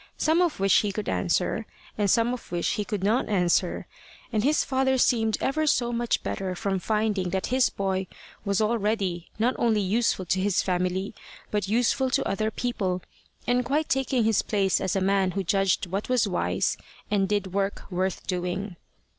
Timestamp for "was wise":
16.09-16.77